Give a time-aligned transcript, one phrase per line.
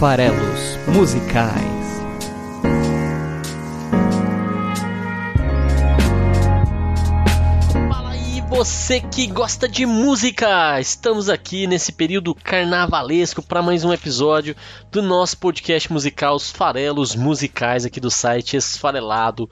[0.00, 2.00] farelos musicais.
[7.86, 10.80] Fala aí, você que gosta de música!
[10.80, 14.56] Estamos aqui nesse período carnavalesco para mais um episódio
[14.90, 19.50] do nosso podcast musical Os Farelos Musicais aqui do site esfarelado.com.br.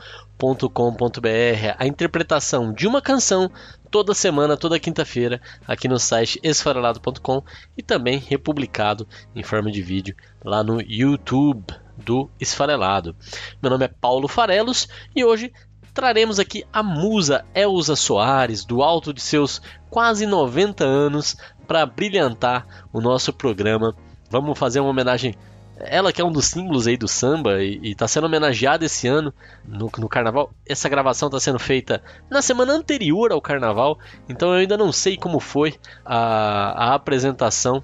[1.78, 3.50] A interpretação de uma canção
[3.90, 7.42] toda semana, toda quinta-feira, aqui no site esfarelado.com
[7.76, 10.14] e também republicado em forma de vídeo
[10.44, 13.16] lá no YouTube do Esfarelado.
[13.60, 15.52] Meu nome é Paulo Farelos e hoje
[15.92, 21.36] traremos aqui a musa Elza Soares, do alto de seus quase 90 anos,
[21.66, 23.94] para brilhantar o nosso programa.
[24.30, 25.34] Vamos fazer uma homenagem
[25.80, 29.32] ela que é um dos símbolos aí do samba e está sendo homenageada esse ano
[29.66, 30.50] no, no carnaval.
[30.66, 35.16] Essa gravação está sendo feita na semana anterior ao carnaval, então eu ainda não sei
[35.16, 37.82] como foi a, a apresentação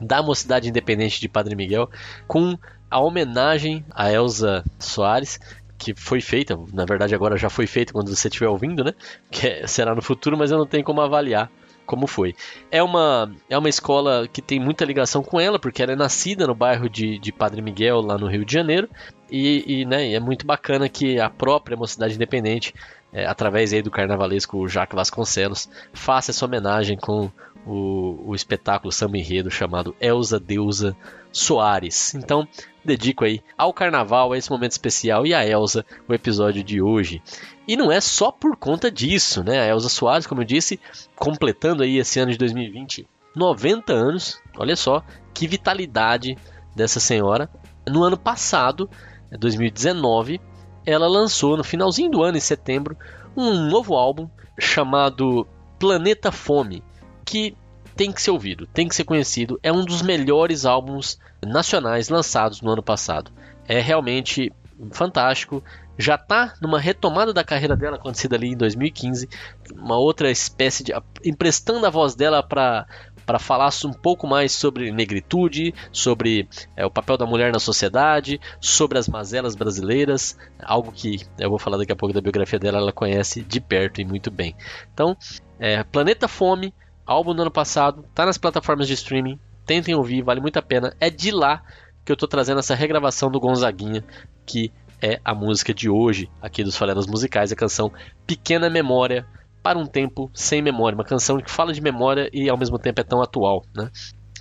[0.00, 1.90] da Mocidade Independente de Padre Miguel
[2.26, 2.56] com
[2.90, 5.38] a homenagem a Elza Soares,
[5.76, 8.94] que foi feita, na verdade agora já foi feita quando você estiver ouvindo, né?
[9.30, 11.50] Que será no futuro, mas eu não tenho como avaliar
[11.88, 12.36] como foi.
[12.70, 16.46] É uma, é uma escola que tem muita ligação com ela, porque ela é nascida
[16.46, 18.88] no bairro de, de Padre Miguel, lá no Rio de Janeiro,
[19.30, 22.74] e, e né, é muito bacana que a própria Mocidade Independente,
[23.10, 27.30] é, através aí do carnavalesco Jacques Vasconcelos, faça essa homenagem com
[27.66, 30.94] o, o espetáculo samba enredo chamado Elza Deusa
[31.32, 32.14] Soares.
[32.14, 32.46] Então,
[32.84, 37.22] dedico aí ao carnaval, a esse momento especial e a Elza o episódio de hoje.
[37.68, 39.60] E não é só por conta disso, né?
[39.60, 40.80] A Elza Soares, como eu disse,
[41.14, 44.40] completando aí esse ano de 2020, 90 anos.
[44.56, 46.34] Olha só que vitalidade
[46.74, 47.50] dessa senhora.
[47.86, 48.88] No ano passado,
[49.30, 50.40] 2019,
[50.86, 52.96] ela lançou no finalzinho do ano, em setembro,
[53.36, 55.46] um novo álbum chamado
[55.78, 56.82] Planeta Fome,
[57.22, 57.54] que
[57.94, 59.60] tem que ser ouvido, tem que ser conhecido.
[59.62, 63.30] É um dos melhores álbuns nacionais lançados no ano passado.
[63.66, 64.50] É realmente
[64.92, 65.62] fantástico.
[65.98, 69.28] Já está numa retomada da carreira dela acontecida ali em 2015,
[69.74, 70.92] uma outra espécie de
[71.24, 72.86] emprestando a voz dela para
[73.26, 78.40] para falar um pouco mais sobre negritude, sobre é, o papel da mulher na sociedade,
[78.58, 82.78] sobre as mazelas brasileiras, algo que eu vou falar daqui a pouco da biografia dela,
[82.78, 84.56] ela conhece de perto e muito bem.
[84.94, 85.14] Então,
[85.58, 86.72] é, Planeta Fome,
[87.04, 90.96] álbum do ano passado, tá nas plataformas de streaming, tentem ouvir, vale muito a pena.
[90.98, 91.62] É de lá
[92.06, 94.02] que eu tô trazendo essa regravação do Gonzaguinha,
[94.46, 94.72] que
[95.02, 97.92] é a música de hoje aqui dos Faleros Musicais, a canção
[98.26, 99.26] Pequena Memória
[99.62, 103.00] para um Tempo Sem Memória, uma canção que fala de memória e ao mesmo tempo
[103.00, 103.90] é tão atual, né?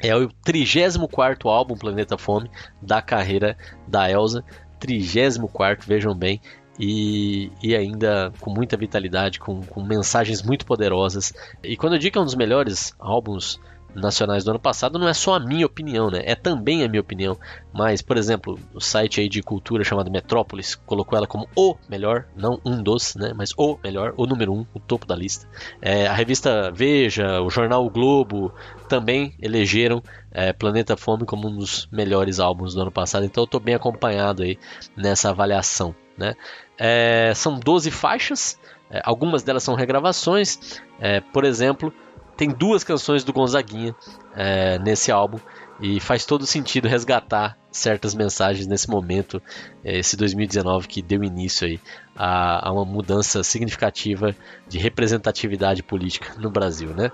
[0.01, 2.49] É o 34 álbum Planeta Fome
[2.81, 3.57] da carreira
[3.87, 4.43] da Elsa,
[4.79, 6.39] 34, vejam bem,
[6.79, 11.33] e, e, ainda com muita vitalidade, com, com, mensagens muito poderosas.
[11.63, 13.59] E quando eu digo que é um dos melhores álbuns
[13.97, 16.21] nacionais do ano passado, não é só a minha opinião, né?
[16.23, 17.37] É também a minha opinião.
[17.73, 22.25] Mas, por exemplo, o site aí de cultura chamado Metrópolis colocou ela como o melhor,
[22.35, 23.33] não um dos, né?
[23.35, 25.47] Mas o melhor, o número um, o topo da lista.
[25.81, 28.53] É, a revista Veja, o jornal o Globo
[28.87, 33.25] também elegeram é, Planeta Fome como um dos melhores álbuns do ano passado.
[33.25, 34.57] Então eu estou bem acompanhado aí
[34.95, 36.35] nessa avaliação, né?
[36.77, 38.59] É, são 12 faixas,
[38.89, 40.79] é, algumas delas são regravações.
[40.99, 41.93] É, por exemplo,
[42.37, 43.95] tem duas canções do Gonzaguinha
[44.35, 45.39] é, nesse álbum
[45.81, 49.41] e faz todo sentido resgatar certas mensagens nesse momento,
[49.83, 51.79] é, esse 2019 que deu início aí
[52.15, 54.35] a, a, uma mudança significativa
[54.67, 57.11] de representatividade política no Brasil, né?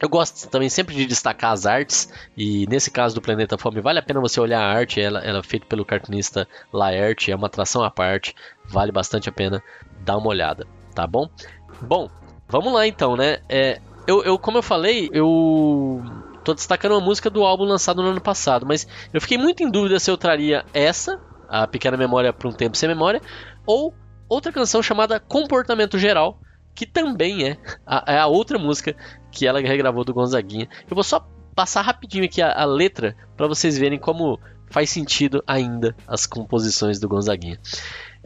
[0.00, 3.98] Eu gosto também sempre de destacar as artes, e nesse caso do Planeta Fome, vale
[3.98, 7.48] a pena você olhar a arte, ela, ela é feita pelo cartunista Laerte, é uma
[7.48, 8.32] atração à parte,
[8.64, 9.60] vale bastante a pena
[10.04, 11.28] dar uma olhada, tá bom?
[11.80, 12.08] Bom,
[12.48, 13.38] vamos lá então, né?
[13.48, 16.02] É, eu, eu, como eu falei, eu
[16.42, 19.70] tô destacando uma música do álbum lançado no ano passado, mas eu fiquei muito em
[19.70, 23.20] dúvida se eu traria essa, a Pequena Memória para um Tempo Sem Memória,
[23.66, 23.92] ou
[24.26, 26.40] outra canção chamada Comportamento Geral,
[26.74, 28.96] que também é a, é a outra música
[29.30, 30.66] que ela regravou do Gonzaguinha.
[30.88, 34.40] Eu vou só passar rapidinho aqui a, a letra para vocês verem como
[34.70, 37.60] faz sentido ainda as composições do Gonzaguinha.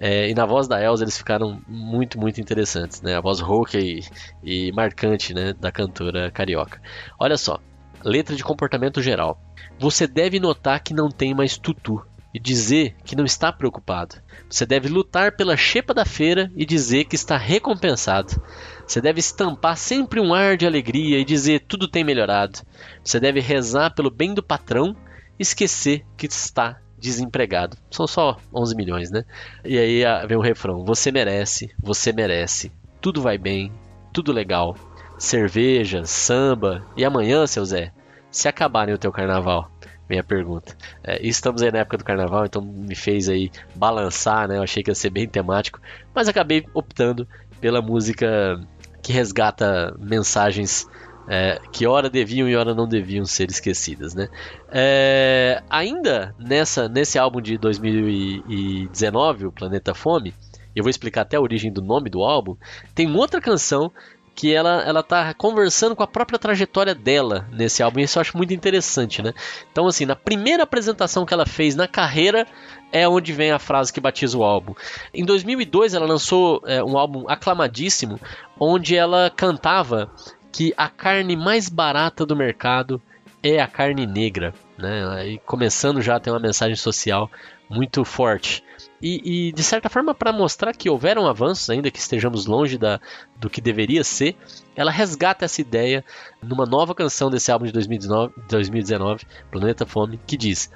[0.04, 3.16] É, e na voz da Elsa eles ficaram muito, muito interessantes, né?
[3.16, 4.02] A voz rouca e,
[4.42, 6.82] e marcante né, da cantora carioca.
[7.20, 7.60] Olha só,
[8.02, 9.40] letra de comportamento geral.
[9.78, 12.04] Você deve notar que não tem mais tutu
[12.34, 14.16] e dizer que não está preocupado.
[14.50, 18.42] Você deve lutar pela chepa da feira e dizer que está recompensado.
[18.84, 22.58] Você deve estampar sempre um ar de alegria e dizer tudo tem melhorado.
[23.04, 24.96] Você deve rezar pelo bem do patrão
[25.38, 27.76] esquecer que está desempregado.
[27.90, 29.24] São só 11 milhões, né?
[29.64, 32.72] E aí ah, vem o refrão: Você merece, você merece.
[33.00, 33.72] Tudo vai bem,
[34.12, 34.76] tudo legal.
[35.18, 37.92] Cerveja, samba e amanhã, seu Zé,
[38.30, 39.70] se acabarem o teu carnaval,
[40.08, 40.76] vem a pergunta.
[41.02, 44.58] É, estamos aí na época do carnaval, então me fez aí balançar, né?
[44.58, 45.80] Eu achei que ia ser bem temático,
[46.14, 47.26] mas acabei optando
[47.60, 48.60] pela música
[49.02, 50.88] que resgata mensagens
[51.28, 54.28] é, que ora deviam e ora não deviam ser esquecidas, né?
[54.70, 60.34] É, ainda nessa, nesse álbum de 2019, o Planeta Fome,
[60.74, 62.56] eu vou explicar até a origem do nome do álbum,
[62.94, 63.92] tem outra canção
[64.34, 68.22] que ela, ela tá conversando com a própria trajetória dela nesse álbum, e isso eu
[68.22, 69.34] acho muito interessante, né?
[69.70, 72.46] Então, assim, na primeira apresentação que ela fez na carreira,
[72.90, 74.74] é onde vem a frase que batiza o álbum.
[75.12, 78.18] Em 2002, ela lançou é, um álbum aclamadíssimo,
[78.58, 80.10] onde ela cantava
[80.52, 83.00] que a carne mais barata do mercado
[83.42, 85.26] é a carne negra, né?
[85.26, 87.30] E começando já a ter uma mensagem social
[87.68, 88.62] muito forte.
[89.00, 93.00] E, e de certa forma, para mostrar que houveram avanços, ainda que estejamos longe da,
[93.40, 94.36] do que deveria ser,
[94.76, 96.04] ela resgata essa ideia
[96.40, 100.70] numa nova canção desse álbum de 2019, 2019 Planeta Fome, que diz: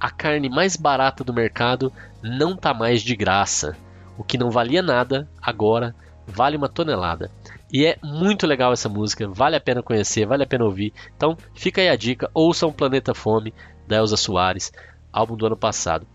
[0.00, 1.92] A carne mais barata do mercado
[2.22, 3.76] não tá mais de graça.
[4.16, 5.94] O que não valia nada, agora
[6.26, 7.30] vale uma tonelada.
[7.72, 10.92] E é muito legal essa música, vale a pena conhecer, vale a pena ouvir.
[11.16, 13.52] Então fica aí a dica, ouçam Planeta Fome,
[13.86, 14.72] da Elza Soares,
[15.12, 16.06] álbum do ano passado.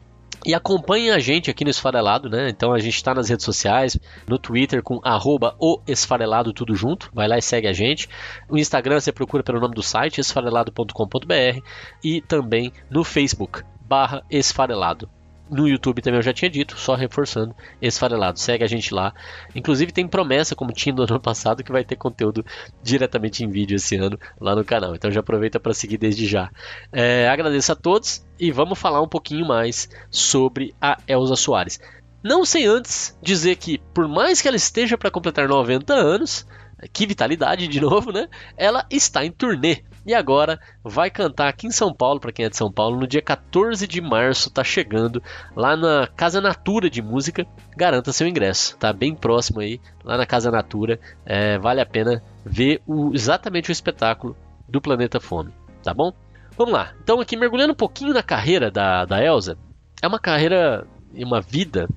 [0.46, 2.50] E acompanhem a gente aqui no Esfarelado, né?
[2.50, 3.98] Então a gente está nas redes sociais,
[4.28, 7.10] no Twitter com arroba o Esfarelado tudo junto.
[7.14, 8.10] Vai lá e segue a gente.
[8.50, 11.62] No Instagram você procura pelo nome do site, esfarelado.com.br
[12.04, 15.10] e também no Facebook, barra Esfarelado.
[15.50, 18.40] No YouTube também eu já tinha dito, só reforçando, esfarelado.
[18.40, 19.14] Segue a gente lá.
[19.54, 22.46] Inclusive tem promessa, como tinha no ano passado, que vai ter conteúdo
[22.82, 24.96] diretamente em vídeo esse ano lá no canal.
[24.96, 26.50] Então já aproveita para seguir desde já.
[26.92, 31.80] É, agradeço a todos e vamos falar um pouquinho mais sobre a Elza Soares.
[32.24, 36.48] Não sem antes dizer que, por mais que ela esteja para completar 90 anos,
[36.92, 38.28] que vitalidade de novo, né?
[38.58, 42.50] Ela está em turnê e agora vai cantar aqui em São Paulo, para quem é
[42.50, 45.24] de São Paulo, no dia 14 de março, tá chegando
[45.56, 47.46] lá na Casa Natura de Música.
[47.76, 51.00] Garanta seu ingresso, tá bem próximo aí, lá na Casa Natura.
[51.26, 54.36] É, vale a pena ver o, exatamente o espetáculo
[54.68, 56.12] do Planeta Fome, tá bom?
[56.58, 56.94] Vamos lá.
[57.02, 59.58] Então aqui mergulhando um pouquinho na carreira da, da Elsa,
[60.02, 61.88] é uma carreira e uma vida.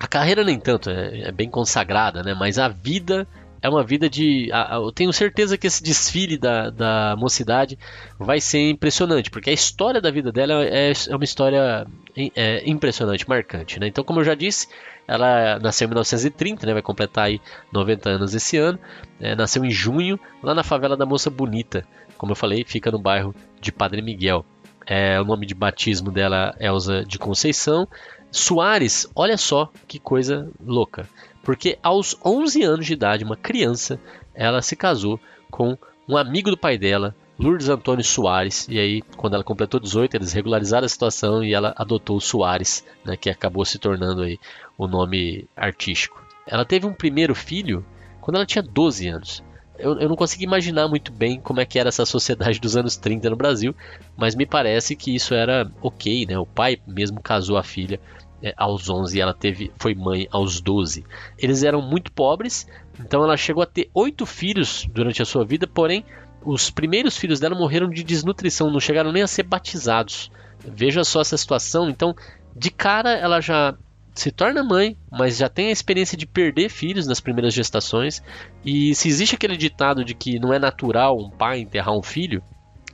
[0.00, 2.34] A carreira nem tanto, é, é bem consagrada, né?
[2.34, 3.26] Mas a vida
[3.62, 4.50] é uma vida de.
[4.70, 7.78] Eu tenho certeza que esse desfile da, da mocidade
[8.18, 11.86] vai ser impressionante, porque a história da vida dela é, é uma história
[12.34, 13.78] é, impressionante, marcante.
[13.78, 13.86] Né?
[13.86, 14.68] Então, como eu já disse,
[15.06, 16.72] ela nasceu em 1930, né?
[16.72, 17.40] vai completar aí
[17.72, 18.78] 90 anos esse ano.
[19.20, 21.86] É, nasceu em junho, lá na favela da Moça Bonita.
[22.18, 24.44] Como eu falei, fica no bairro de Padre Miguel.
[24.84, 27.86] É, o nome de batismo dela é Elza de Conceição.
[28.32, 31.06] Soares, olha só que coisa louca.
[31.42, 34.00] Porque aos 11 anos de idade, uma criança,
[34.34, 35.18] ela se casou
[35.50, 35.76] com
[36.08, 38.68] um amigo do pai dela, Lourdes Antônio Soares.
[38.68, 43.16] E aí, quando ela completou 18, eles regularizaram a situação e ela adotou Soares, né,
[43.16, 44.38] que acabou se tornando aí
[44.78, 46.22] o nome artístico.
[46.46, 47.84] Ela teve um primeiro filho
[48.20, 49.42] quando ela tinha 12 anos.
[49.78, 52.96] Eu, eu, não consigo imaginar muito bem como é que era essa sociedade dos anos
[52.96, 53.74] 30 no Brasil,
[54.16, 56.38] mas me parece que isso era ok, né?
[56.38, 57.98] O pai mesmo casou a filha
[58.56, 61.04] aos 11 e ela teve, foi mãe aos 12.
[61.38, 62.66] Eles eram muito pobres,
[62.98, 66.04] então ela chegou a ter oito filhos durante a sua vida, porém
[66.44, 70.30] os primeiros filhos dela morreram de desnutrição, não chegaram nem a ser batizados.
[70.58, 71.88] Veja só essa situação.
[71.88, 72.14] Então,
[72.54, 73.74] de cara, ela já
[74.14, 78.22] se torna mãe, mas já tem a experiência de perder filhos nas primeiras gestações.
[78.64, 82.42] E se existe aquele ditado de que não é natural um pai enterrar um filho,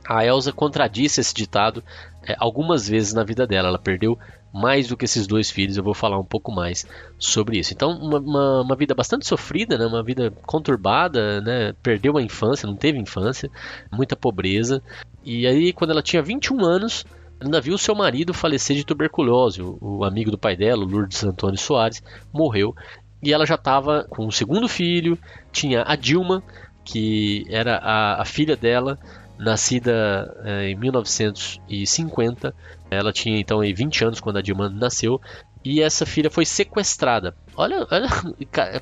[0.07, 1.83] a Elsa contradisse esse ditado
[2.23, 3.67] é, algumas vezes na vida dela.
[3.67, 4.17] Ela perdeu
[4.53, 6.85] mais do que esses dois filhos, eu vou falar um pouco mais
[7.17, 7.73] sobre isso.
[7.73, 9.85] Então, uma, uma, uma, vida bastante sofrida, né?
[9.85, 11.73] uma vida conturbada, né?
[11.83, 13.49] perdeu a infância, não teve infância,
[13.91, 14.81] muita pobreza.
[15.23, 17.05] E aí, quando ela tinha 21 anos,
[17.39, 19.61] ainda viu seu marido falecer de tuberculose.
[19.61, 22.01] O, o amigo do pai dela, Lourdes Antônio Soares,
[22.33, 22.75] morreu.
[23.21, 25.17] E ela já estava com o segundo filho,
[25.51, 26.41] tinha a Dilma,
[26.83, 28.97] que era a, a filha dela,
[29.37, 32.53] nascida é, em 1950.
[32.89, 35.19] Ela tinha então 20 anos quando a Dilma nasceu.
[35.63, 38.07] E essa filha foi sequestrada Olha, olha,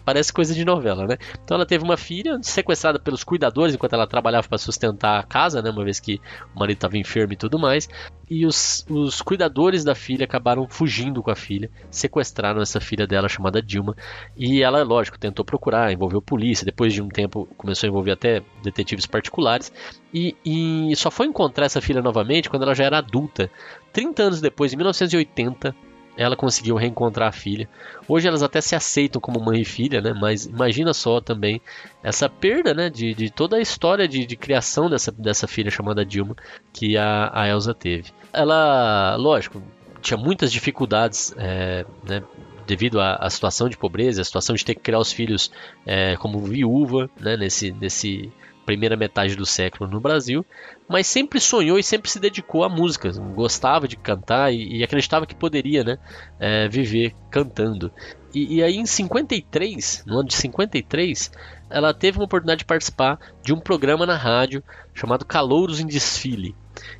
[0.05, 1.17] parece coisa de novela, né?
[1.43, 5.63] Então ela teve uma filha sequestrada pelos cuidadores enquanto ela trabalhava para sustentar a casa,
[5.63, 5.71] né?
[5.71, 6.21] Uma vez que
[6.55, 7.89] o marido estava enfermo e tudo mais.
[8.29, 13.27] E os, os cuidadores da filha acabaram fugindo com a filha, sequestraram essa filha dela
[13.27, 13.95] chamada Dilma.
[14.37, 16.63] E ela, lógico, tentou procurar, envolveu polícia.
[16.63, 19.73] Depois de um tempo começou a envolver até detetives particulares.
[20.13, 23.49] E, e só foi encontrar essa filha novamente quando ela já era adulta.
[23.91, 25.75] 30 anos depois, em 1980,
[26.17, 27.69] ela conseguiu reencontrar a filha.
[28.07, 30.13] Hoje elas até se aceitam como mãe e filha, né?
[30.13, 31.61] Mas imagina só também
[32.03, 32.89] essa perda, né?
[32.89, 36.35] De, de toda a história de, de criação dessa, dessa filha chamada Dilma
[36.73, 38.11] que a, a Elsa teve.
[38.33, 39.61] Ela, lógico,
[40.01, 42.23] tinha muitas dificuldades, é, né?
[42.65, 45.49] devido à, à, situação de pobreza, a situação de ter que criar os filhos
[45.85, 48.29] é, como viúva, né, nesse, nesse
[48.67, 50.45] primeira metade do século no Brasil,
[50.89, 55.25] mas sempre sonhou e sempre se dedicou à música, gostava de cantar e, e acreditava
[55.25, 55.97] que poderia né,
[56.37, 57.89] é, viver cantando.
[58.33, 61.31] E, e, aí em 53, no ano de 53,
[61.69, 64.61] ela teve uma oportunidade de participar de um programa na rádio
[64.93, 66.53] chamado Calouros em Desfile.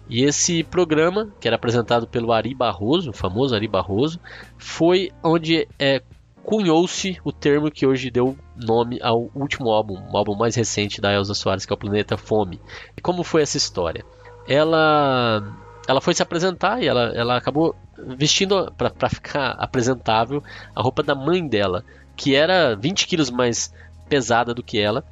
[0.10, 4.22] E esse programa, que era apresentado pelo Ari Barroso, o famoso Ari Barroso,
[4.58, 6.02] foi onde é,
[6.48, 11.12] cunhou-se o termo que hoje deu nome ao último álbum, o álbum mais recente da
[11.12, 12.62] Elza Soares, que é o Planeta Fome.
[12.96, 14.06] E como foi essa história?
[14.48, 15.44] Ela
[15.86, 20.42] ela foi se apresentar e ela, ela acabou vestindo para ficar apresentável
[20.74, 21.84] a roupa da mãe dela,
[22.16, 23.74] que era 20 quilos mais
[24.08, 25.04] pesada do que ela.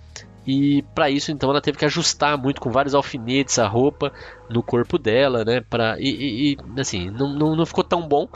[0.45, 4.13] E para isso, então, ela teve que ajustar muito com vários alfinetes a roupa
[4.47, 5.61] no corpo dela, né?
[5.61, 8.29] Pra, e, e, e assim, não, não, não, ficou tão bom.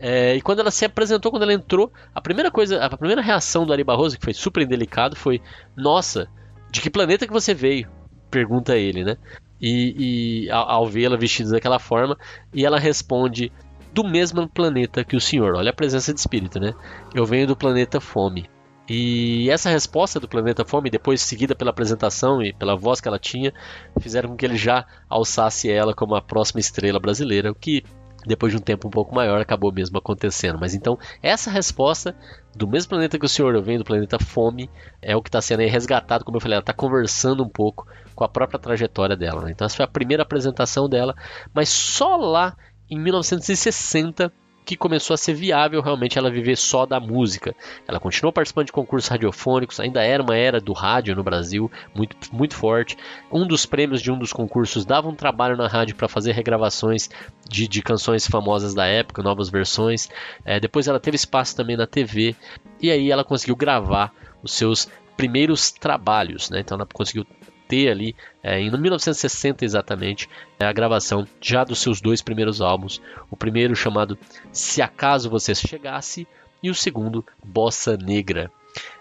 [0.00, 3.64] É, e quando ela se apresentou, quando ela entrou, a primeira coisa, a primeira reação
[3.64, 5.40] do Ari Barroso, que foi super indelicado, foi:
[5.76, 6.28] Nossa,
[6.72, 7.88] de que planeta que você veio?
[8.30, 9.16] Pergunta ele, né?
[9.60, 12.18] E, e ao, ao vê-la vestida daquela forma,
[12.52, 13.52] e ela responde:
[13.92, 15.54] Do mesmo planeta que o senhor.
[15.54, 16.74] Olha a presença de espírito, né?
[17.14, 18.52] Eu venho do planeta Fome.
[18.88, 23.18] E essa resposta do Planeta Fome, depois seguida pela apresentação e pela voz que ela
[23.18, 23.52] tinha,
[23.98, 27.82] fizeram com que ele já alçasse ela como a próxima estrela brasileira, o que
[28.26, 30.58] depois de um tempo um pouco maior acabou mesmo acontecendo.
[30.58, 32.14] Mas então, essa resposta
[32.54, 35.60] do mesmo planeta que o senhor vem, do planeta Fome, é o que está sendo
[35.60, 39.42] resgatado, como eu falei, ela está conversando um pouco com a própria trajetória dela.
[39.42, 39.50] Né?
[39.50, 41.14] Então, essa foi a primeira apresentação dela,
[41.52, 42.56] mas só lá
[42.90, 44.32] em 1960
[44.64, 47.54] que começou a ser viável realmente ela viver só da música.
[47.86, 52.16] Ela continuou participando de concursos radiofônicos, ainda era uma era do rádio no Brasil, muito,
[52.32, 52.96] muito forte.
[53.30, 57.10] Um dos prêmios de um dos concursos dava um trabalho na rádio para fazer regravações
[57.48, 60.08] de, de, canções famosas da época, novas versões.
[60.44, 62.34] É, depois ela teve espaço também na TV,
[62.80, 66.60] e aí ela conseguiu gravar os seus primeiros trabalhos, né?
[66.60, 67.26] Então ela conseguiu
[67.68, 70.28] ter ali, é, em 1960 exatamente,
[70.58, 73.00] é a gravação já dos seus dois primeiros álbuns.
[73.30, 74.18] O primeiro chamado
[74.52, 76.26] Se Acaso Você Chegasse
[76.62, 78.50] e o segundo Bossa Negra.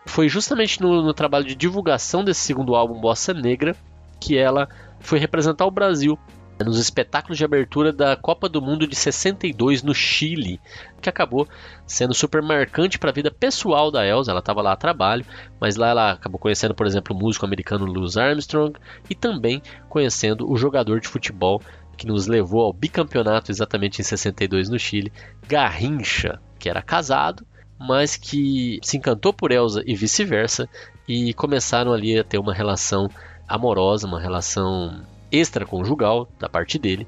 [0.05, 3.75] Foi justamente no, no trabalho de divulgação desse segundo álbum, Bossa Negra,
[4.19, 6.17] que ela foi representar o Brasil
[6.63, 10.59] nos espetáculos de abertura da Copa do Mundo de 62 no Chile,
[11.01, 11.47] que acabou
[11.85, 14.31] sendo super marcante para a vida pessoal da Elsa.
[14.31, 15.25] Ela estava lá a trabalho,
[15.59, 18.73] mas lá ela acabou conhecendo, por exemplo, o músico americano Louis Armstrong
[19.09, 21.61] e também conhecendo o jogador de futebol
[21.97, 25.11] que nos levou ao bicampeonato exatamente em 62 no Chile,
[25.47, 27.45] Garrincha, que era casado,
[27.79, 30.67] mas que se encantou por Elsa e vice-versa
[31.07, 33.09] e começaram ali a ter uma relação
[33.47, 37.07] amorosa, uma relação extraconjugal da parte dele,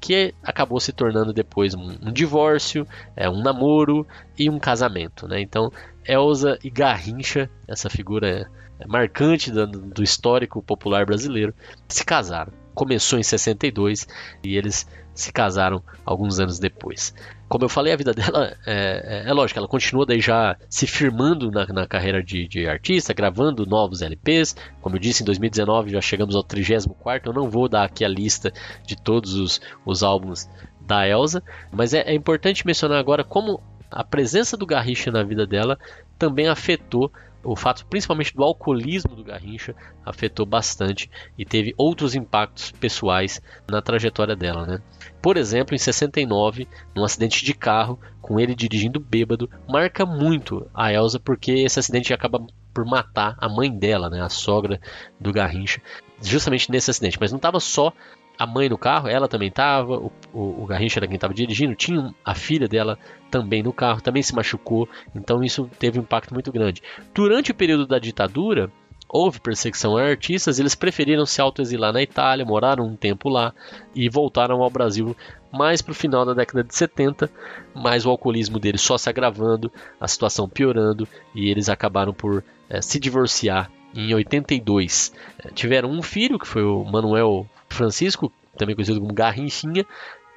[0.00, 4.06] que acabou se tornando depois um, divórcio, é, um namoro
[4.38, 5.26] e um casamento.
[5.26, 5.40] Né?
[5.40, 5.72] Então,
[6.06, 8.48] Elsa e Garrincha, essa figura
[8.86, 11.52] marcante do, do histórico popular brasileiro,
[11.88, 12.52] se casaram.
[12.74, 14.06] Começou em 62
[14.42, 17.14] e eles se casaram alguns anos depois.
[17.48, 20.86] Como eu falei, a vida dela é, é, é lógico, ela continua daí já se
[20.86, 24.56] firmando na, na carreira de, de, artista, gravando novos LPs.
[24.80, 27.30] Como eu disse, em 2019 já chegamos ao 34.
[27.30, 28.52] Eu não vou dar aqui a lista
[28.84, 30.48] de todos os, os álbuns
[30.80, 31.42] da Elsa,
[31.72, 35.78] mas é, é importante mencionar agora como a presença do Garrincha na vida dela
[36.18, 37.12] também afetou
[37.44, 39.74] o fato principalmente do alcoolismo do Garrincha
[40.04, 44.82] afetou bastante e teve outros impactos pessoais na trajetória dela, né?
[45.20, 50.92] Por exemplo, em 69, num acidente de carro, com ele dirigindo bêbado, marca muito a
[50.92, 54.80] Elsa porque esse acidente acaba por matar a mãe dela, né, a sogra
[55.20, 55.80] do Garrincha,
[56.20, 57.18] justamente nesse acidente.
[57.20, 57.92] Mas não estava só
[58.38, 61.74] a mãe no carro, ela também estava, o, o, o, Garrincha era quem estava dirigindo,
[61.74, 62.98] tinha a filha dela
[63.30, 66.82] também no carro, também se machucou, então isso teve um impacto muito grande.
[67.14, 68.70] Durante o período da ditadura,
[69.08, 73.54] houve perseguição a artistas, eles preferiram se autoexilar na Itália, moraram um tempo lá
[73.94, 75.16] e voltaram ao Brasil
[75.52, 77.30] mais para o final da década de 70,
[77.72, 82.82] mas o alcoolismo deles só se agravando, a situação piorando e eles acabaram por é,
[82.82, 85.12] se divorciar em 82.
[85.38, 89.84] É, tiveram um filho, que foi o Manuel Francisco, também conhecido como Garrinchinha,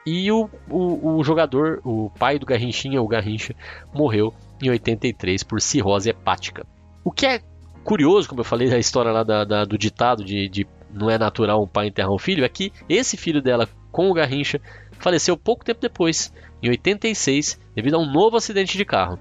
[0.05, 3.53] e o, o, o, jogador, o pai do Garrinchinha, o Garrincha,
[3.93, 6.65] morreu em 83 por cirrose hepática.
[7.03, 7.41] O que é
[7.83, 11.17] curioso, como eu falei da história lá da, da, do ditado de, de não é
[11.17, 14.61] natural um pai enterrar um filho, é que esse filho dela com o Garrincha
[14.99, 19.19] faleceu pouco tempo depois, em 86, devido a um novo acidente de carro.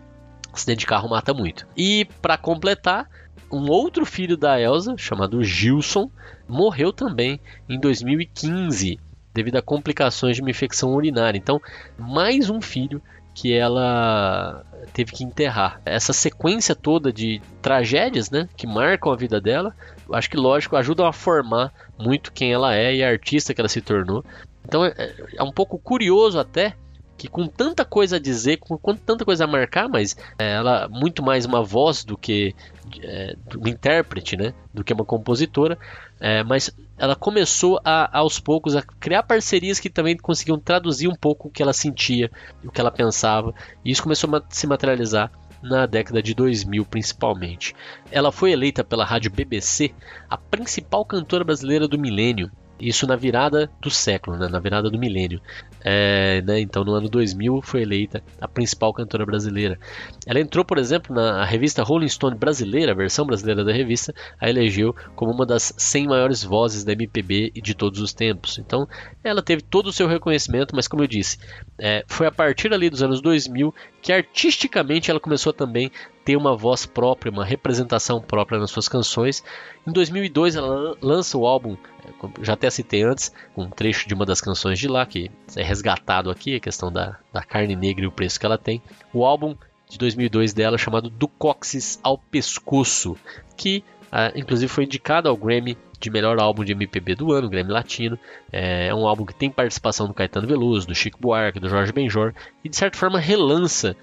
[0.52, 1.66] Acidente de carro mata muito.
[1.76, 3.08] E para completar,
[3.50, 6.10] um outro filho da Elsa, chamado Gilson,
[6.48, 8.98] morreu também em 2015
[9.32, 11.36] devido a complicações de uma infecção urinária.
[11.36, 11.60] Então,
[11.98, 13.02] mais um filho
[13.34, 15.78] que ela teve que enterrar.
[15.84, 19.76] Essa sequência toda de tragédias, né, que marcam a vida dela,
[20.10, 23.68] acho que lógico ajudam a formar muito quem ela é e a artista que ela
[23.68, 24.24] se tornou.
[24.64, 26.74] Então é, é um pouco curioso até
[27.16, 30.88] que com tanta coisa a dizer, com, com tanta coisa a marcar, mas é, ela
[30.88, 32.54] muito mais uma voz do que
[33.02, 35.78] é, um intérprete, né, do que uma compositora,
[36.20, 41.14] é, mas ela começou a, aos poucos a criar parcerias que também conseguiam traduzir um
[41.14, 42.30] pouco o que ela sentia,
[42.64, 43.54] o que ela pensava,
[43.84, 45.30] e isso começou a se materializar
[45.62, 47.74] na década de 2000 principalmente.
[48.10, 49.92] Ela foi eleita pela rádio BBC
[50.28, 54.48] a principal cantora brasileira do milênio isso na virada do século, né?
[54.48, 55.40] na virada do milênio.
[55.84, 56.60] É, né?
[56.60, 59.78] Então, no ano 2000, foi eleita a principal cantora brasileira.
[60.26, 64.48] Ela entrou, por exemplo, na revista Rolling Stone brasileira, a versão brasileira da revista, a
[64.48, 68.58] elegeu como uma das 100 maiores vozes da MPB de todos os tempos.
[68.58, 68.88] Então,
[69.22, 71.38] ela teve todo o seu reconhecimento, mas, como eu disse,
[71.78, 75.90] é, foi a partir ali dos anos 2000 que artisticamente ela começou também
[76.26, 79.44] ter uma voz própria, uma representação própria nas suas canções.
[79.86, 84.26] Em 2002 ela lança o álbum, é, já até citei antes, um trecho de uma
[84.26, 88.08] das canções de lá, que é resgatado aqui, a questão da, da carne negra e
[88.08, 88.82] o preço que ela tem.
[89.14, 89.54] O álbum
[89.88, 93.16] de 2002 dela chamado Do Coxis ao Pescoço,
[93.56, 97.70] que ah, inclusive foi indicado ao Grammy de melhor álbum de MPB do ano, Grammy
[97.70, 98.18] Latino.
[98.52, 101.92] É, é um álbum que tem participação do Caetano Veloso, do Chico Buarque, do Jorge
[101.92, 103.96] Benjor e de certa forma relança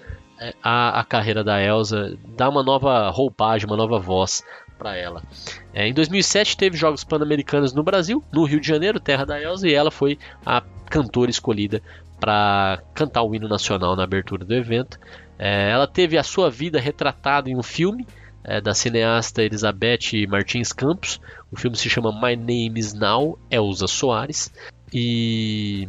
[0.62, 4.42] a, a carreira da Elsa, dá uma nova roupagem, uma nova voz
[4.78, 5.22] para ela.
[5.72, 9.68] É, em 2007 teve Jogos Pan-Americanos no Brasil, no Rio de Janeiro, terra da Elsa,
[9.68, 11.80] e ela foi a cantora escolhida
[12.20, 14.98] para cantar o hino nacional na abertura do evento.
[15.38, 18.06] É, ela teve a sua vida retratada em um filme
[18.44, 21.20] é, da cineasta Elizabeth Martins Campos.
[21.50, 24.52] O filme se chama My Name Is Now, Elza Soares.
[24.92, 25.88] E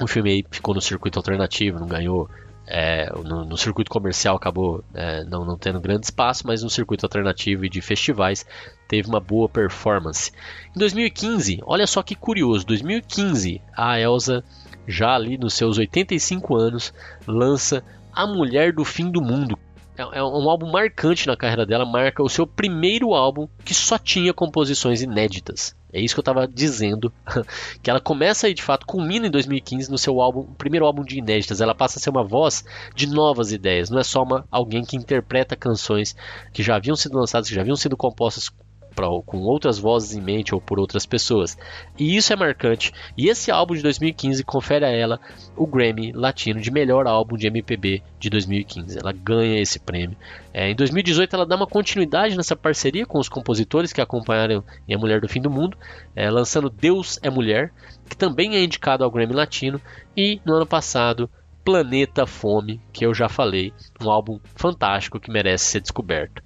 [0.00, 2.28] o filme aí ficou no circuito alternativo, não ganhou.
[2.74, 7.04] É, no, no, circuito comercial acabou é, não, não tendo grande espaço, mas no circuito
[7.04, 8.46] alternativo e de festivais
[8.88, 10.32] teve uma boa performance.
[10.74, 14.42] Em 2015, olha só que curioso, 2015 a Elsa
[14.88, 16.94] já ali nos seus 85 anos
[17.26, 19.58] lança A Mulher do Fim do Mundo,
[19.96, 23.98] é, é um álbum marcante na carreira dela, marca o seu primeiro álbum que só
[23.98, 25.76] tinha composições inéditas.
[25.92, 27.12] É isso que eu estava dizendo,
[27.82, 31.18] que ela começa aí de fato, culmina em 2015 no seu álbum, primeiro álbum de
[31.18, 31.60] inéditas.
[31.60, 34.96] Ela passa a ser uma voz de novas ideias, não é só uma, alguém que
[34.96, 36.16] interpreta canções
[36.52, 38.50] que já haviam sido lançadas, que já haviam sido compostas
[38.92, 41.56] pra, com outras vozes em mente ou por outras pessoas.
[41.98, 42.92] E isso é marcante.
[43.16, 45.20] E esse álbum de 2015 confere a ela
[45.56, 48.98] o Grammy Latino de melhor álbum de MPB de 2015.
[48.98, 50.16] Ela ganha esse prêmio.
[50.54, 54.94] É, em 2018 ela dá uma continuidade nessa parceria com os compositores que acompanharam em
[54.94, 55.76] A Mulher do Fim do Mundo,
[56.14, 57.72] é, lançando Deus é Mulher,
[58.08, 59.80] que também é indicado ao Grammy Latino.
[60.16, 61.30] E no ano passado
[61.64, 66.42] Planeta Fome, que eu já falei, um álbum fantástico que merece ser descoberto.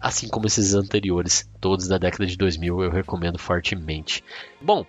[0.00, 4.22] Assim como esses anteriores, todos da década de 2000, eu recomendo fortemente.
[4.60, 4.84] Bom,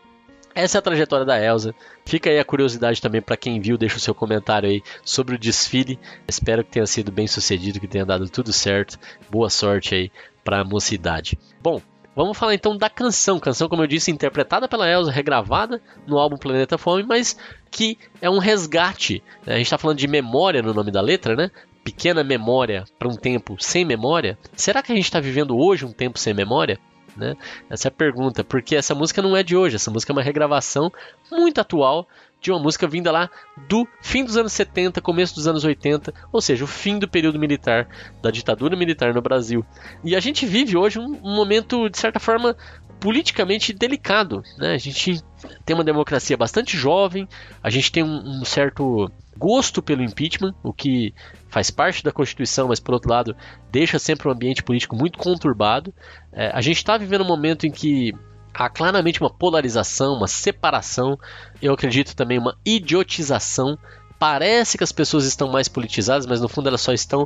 [0.53, 1.73] essa é a trajetória da Elsa.
[2.05, 5.39] Fica aí a curiosidade também para quem viu, deixa o seu comentário aí sobre o
[5.39, 5.99] desfile.
[6.27, 8.99] Espero que tenha sido bem sucedido, que tenha dado tudo certo.
[9.29, 10.11] Boa sorte aí
[10.43, 11.37] para a mocidade.
[11.61, 11.81] Bom,
[12.19, 13.39] Vamos falar então da canção.
[13.39, 17.37] Canção, como eu disse, interpretada pela Elsa, regravada no álbum Planeta Fome, mas
[17.71, 19.23] que é um resgate.
[19.47, 21.49] A gente está falando de memória no nome da letra, né?
[21.81, 24.37] Pequena memória para um tempo sem memória.
[24.53, 26.77] Será que a gente está vivendo hoje um tempo sem memória?
[27.15, 27.37] Né?
[27.69, 30.21] Essa é a pergunta, porque essa música não é de hoje, essa música é uma
[30.21, 30.91] regravação
[31.31, 32.05] muito atual
[32.41, 33.29] de uma música vinda lá
[33.67, 37.39] do fim dos anos 70, começo dos anos 80, ou seja, o fim do período
[37.39, 37.87] militar,
[38.21, 39.65] da ditadura militar no Brasil.
[40.03, 42.55] E a gente vive hoje um, um momento, de certa forma,
[42.99, 44.43] politicamente delicado.
[44.57, 44.73] Né?
[44.73, 45.21] A gente
[45.65, 47.27] tem uma democracia bastante jovem,
[47.63, 51.13] a gente tem um, um certo gosto pelo impeachment, o que
[51.47, 53.35] faz parte da Constituição, mas por outro lado
[53.71, 55.93] deixa sempre um ambiente político muito conturbado.
[56.31, 58.13] É, a gente está vivendo um momento em que
[58.53, 61.17] há claramente uma polarização, uma separação,
[61.61, 63.77] eu acredito também uma idiotização.
[64.17, 67.25] Parece que as pessoas estão mais politizadas, mas no fundo elas só estão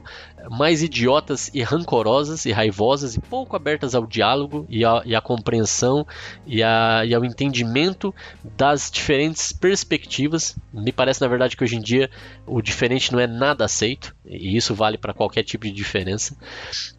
[0.51, 5.19] mais idiotas e rancorosas e raivosas e pouco abertas ao diálogo e, a, e à
[5.19, 6.05] compreensão
[6.45, 8.13] e, a, e ao entendimento
[8.55, 10.55] das diferentes perspectivas.
[10.71, 12.11] Me parece, na verdade, que hoje em dia
[12.45, 16.37] o diferente não é nada aceito, e isso vale para qualquer tipo de diferença.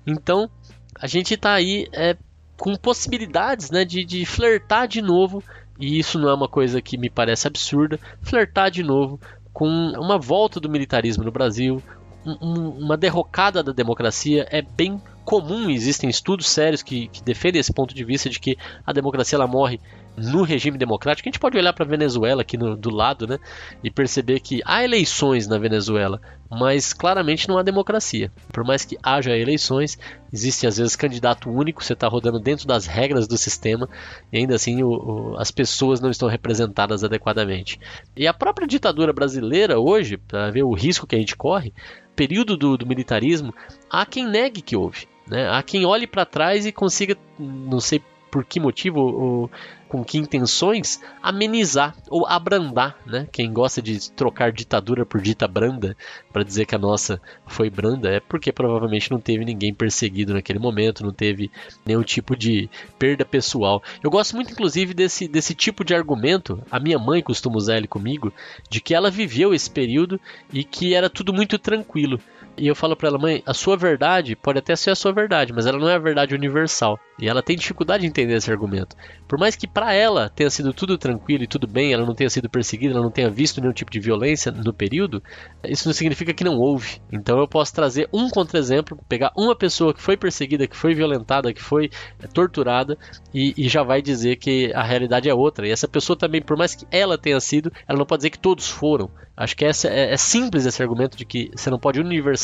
[0.04, 0.50] Então,
[0.98, 2.16] a gente está aí é,
[2.64, 5.44] com possibilidades né, de, de flertar de novo
[5.79, 9.20] e isso não é uma coisa que me parece absurda, flertar de novo
[9.53, 11.83] com uma volta do militarismo no Brasil,
[12.24, 14.48] um, uma derrocada da democracia.
[14.50, 18.57] É bem comum, existem estudos sérios que, que defendem esse ponto de vista de que
[18.87, 19.79] a democracia ela morre
[20.16, 21.29] no regime democrático.
[21.29, 23.38] A gente pode olhar para a Venezuela aqui no, do lado, né,
[23.83, 28.31] e perceber que há eleições na Venezuela, mas claramente não há democracia.
[28.53, 29.98] Por mais que haja eleições,
[30.33, 33.88] existe às vezes candidato único, você está rodando dentro das regras do sistema
[34.33, 37.81] e ainda assim o, o, as pessoas não estão representadas adequadamente.
[38.16, 41.72] E a própria ditadura brasileira hoje, para ver o risco que a gente corre,
[42.14, 43.53] período do, do militarismo,
[43.90, 45.09] há quem negue que houve.
[45.27, 45.48] Né?
[45.50, 48.00] Há quem olhe para trás e consiga, não sei
[48.34, 49.50] por que motivo ou
[49.88, 52.98] com que intenções, amenizar ou abrandar.
[53.06, 53.28] Né?
[53.30, 55.96] Quem gosta de trocar ditadura por dita branda
[56.32, 60.58] para dizer que a nossa foi branda é porque provavelmente não teve ninguém perseguido naquele
[60.58, 61.48] momento, não teve
[61.86, 62.68] nenhum tipo de
[62.98, 63.80] perda pessoal.
[64.02, 66.60] Eu gosto muito, inclusive, desse, desse tipo de argumento.
[66.68, 68.32] A minha mãe costuma usar ele comigo,
[68.68, 70.20] de que ela viveu esse período
[70.52, 72.18] e que era tudo muito tranquilo.
[72.56, 75.52] E eu falo para ela, mãe, a sua verdade pode até ser a sua verdade,
[75.52, 76.98] mas ela não é a verdade universal.
[77.18, 78.96] E ela tem dificuldade de entender esse argumento.
[79.28, 82.30] Por mais que para ela tenha sido tudo tranquilo e tudo bem, ela não tenha
[82.30, 85.22] sido perseguida, ela não tenha visto nenhum tipo de violência no período,
[85.64, 87.00] isso não significa que não houve.
[87.12, 91.52] Então eu posso trazer um contra-exemplo, pegar uma pessoa que foi perseguida, que foi violentada,
[91.52, 91.90] que foi
[92.20, 92.96] é, torturada
[93.32, 95.66] e, e já vai dizer que a realidade é outra.
[95.66, 98.38] E essa pessoa também, por mais que ela tenha sido, ela não pode dizer que
[98.38, 99.10] todos foram.
[99.36, 102.43] Acho que essa, é, é simples esse argumento de que você não pode universalizar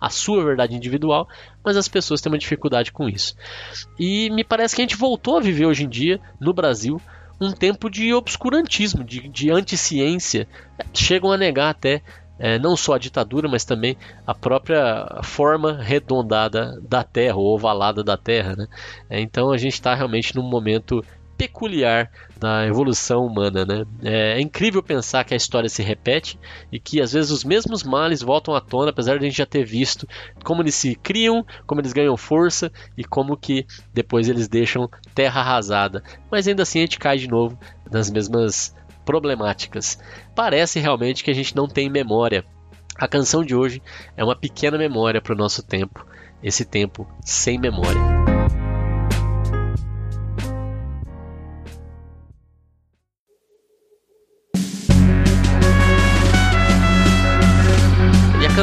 [0.00, 1.28] a sua verdade individual,
[1.64, 3.34] mas as pessoas têm uma dificuldade com isso.
[3.98, 7.00] E me parece que a gente voltou a viver hoje em dia, no Brasil,
[7.40, 10.46] um tempo de obscurantismo, de, de anticiência.
[10.92, 12.02] Chegam a negar até
[12.38, 18.02] é, não só a ditadura, mas também a própria forma redondada da Terra, ou ovalada
[18.02, 18.56] da Terra.
[18.56, 18.66] Né?
[19.08, 21.04] É, então a gente está realmente num momento
[21.36, 23.84] peculiar da evolução humana, né?
[24.02, 26.38] É, é, incrível pensar que a história se repete
[26.70, 29.46] e que às vezes os mesmos males voltam à tona, apesar de a gente já
[29.46, 30.08] ter visto
[30.42, 35.40] como eles se criam, como eles ganham força e como que depois eles deixam terra
[35.40, 36.02] arrasada.
[36.30, 37.58] Mas ainda assim a gente cai de novo
[37.90, 39.98] nas mesmas problemáticas.
[40.34, 42.44] Parece realmente que a gente não tem memória.
[42.96, 43.82] A canção de hoje
[44.16, 46.06] é uma pequena memória para o nosso tempo,
[46.42, 48.33] esse tempo sem memória.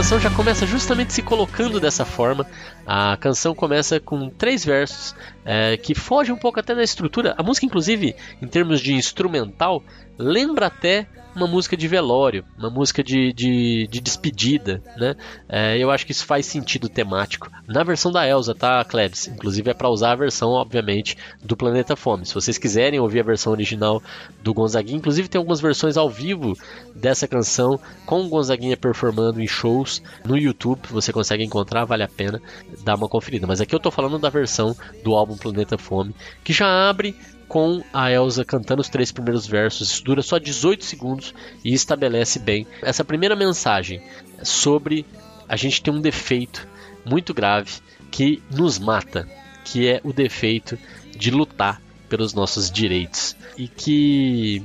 [0.01, 2.47] Canção já começa justamente se colocando dessa forma.
[2.87, 7.35] A canção começa com três versos é, que fogem um pouco até da estrutura.
[7.37, 9.83] A música, inclusive, em termos de instrumental,
[10.17, 15.15] lembra até uma música de velório, uma música de, de, de despedida, né?
[15.47, 17.49] É, eu acho que isso faz sentido temático.
[17.67, 19.27] Na versão da Elsa, tá, Klebs?
[19.27, 22.25] Inclusive é para usar a versão, obviamente, do Planeta Fome.
[22.25, 24.01] Se vocês quiserem ouvir a versão original
[24.43, 26.57] do Gonzaguinha, inclusive tem algumas versões ao vivo
[26.95, 32.07] dessa canção com o Gonzaguinha performando em shows no YouTube, você consegue encontrar, vale a
[32.07, 32.41] pena
[32.83, 33.47] dar uma conferida.
[33.47, 36.13] Mas aqui eu tô falando da versão do álbum Planeta Fome,
[36.43, 37.15] que já abre
[37.51, 39.89] com a Elsa cantando os três primeiros versos.
[39.89, 41.33] Isso dura só 18 segundos
[41.65, 44.01] e estabelece bem essa primeira mensagem
[44.41, 45.05] sobre
[45.49, 46.65] a gente ter um defeito
[47.05, 49.27] muito grave que nos mata,
[49.65, 50.79] que é o defeito
[51.13, 53.35] de lutar pelos nossos direitos.
[53.57, 54.63] E que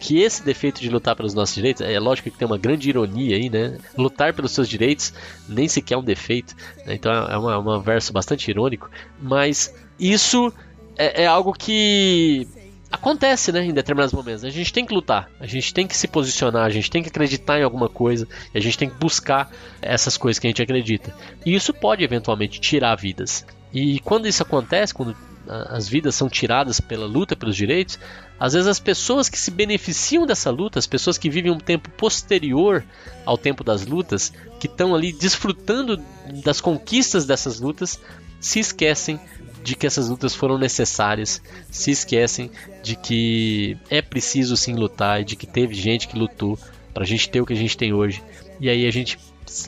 [0.00, 3.36] que esse defeito de lutar pelos nossos direitos, é lógico que tem uma grande ironia
[3.36, 3.78] aí, né?
[3.96, 5.14] Lutar pelos seus direitos
[5.48, 6.94] nem sequer é um defeito, né?
[6.94, 8.90] então é uma, um verso bastante irônico,
[9.22, 10.52] mas isso
[10.96, 12.46] é, é algo que
[12.90, 14.44] acontece, né, em determinados momentos.
[14.44, 17.08] A gente tem que lutar, a gente tem que se posicionar, a gente tem que
[17.08, 19.50] acreditar em alguma coisa, a gente tem que buscar
[19.82, 21.14] essas coisas que a gente acredita.
[21.44, 23.44] E isso pode eventualmente tirar vidas.
[23.72, 27.98] E quando isso acontece, quando as vidas são tiradas pela luta pelos direitos,
[28.38, 31.90] às vezes as pessoas que se beneficiam dessa luta, as pessoas que vivem um tempo
[31.90, 32.84] posterior
[33.26, 36.00] ao tempo das lutas, que estão ali desfrutando
[36.42, 38.00] das conquistas dessas lutas,
[38.40, 39.20] se esquecem
[39.64, 42.50] de que essas lutas foram necessárias, se esquecem
[42.82, 46.58] de que é preciso sim lutar e de que teve gente que lutou
[46.92, 48.22] para a gente ter o que a gente tem hoje.
[48.60, 49.18] E aí a gente,